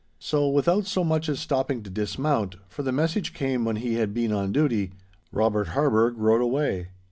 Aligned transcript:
So, 0.17 0.49
without 0.49 0.87
so 0.87 1.03
much 1.03 1.29
as 1.29 1.37
stopping 1.39 1.83
to 1.83 1.89
dismount, 1.91 2.55
for 2.67 2.81
the 2.81 2.91
message 2.91 3.35
came 3.35 3.63
when 3.65 3.75
he 3.75 3.93
had 3.99 4.15
been 4.15 4.31
on 4.31 4.51
duty, 4.51 4.93
Robert 5.31 5.67
Harburgh 5.67 6.17
rode 6.17 6.41
away. 6.41 6.87